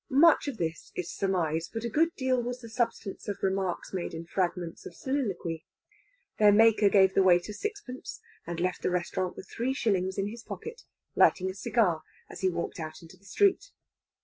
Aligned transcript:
Much 0.09 0.47
of 0.47 0.57
this 0.57 0.91
is 0.95 1.11
surmise, 1.13 1.69
but 1.71 1.83
a 1.83 1.87
good 1.87 2.11
deal 2.15 2.41
was 2.41 2.59
the 2.59 2.67
substance 2.69 3.27
of 3.27 3.37
remarks 3.43 3.93
made 3.93 4.15
in 4.15 4.25
fragments 4.25 4.83
of 4.83 4.95
soliloquy. 4.95 5.63
Their 6.39 6.51
maker 6.51 6.89
gave 6.89 7.13
the 7.13 7.21
waiter 7.21 7.53
sixpence 7.53 8.19
and 8.47 8.59
left 8.59 8.81
the 8.81 8.89
restaurant 8.89 9.35
with 9.37 9.47
three 9.47 9.75
shillings 9.75 10.17
in 10.17 10.29
his 10.29 10.41
pocket, 10.41 10.85
lighting 11.15 11.51
a 11.51 11.53
cigar 11.53 12.01
as 12.31 12.41
he 12.41 12.49
walked 12.49 12.79
out 12.79 13.03
into 13.03 13.15
the 13.15 13.25
street. 13.25 13.69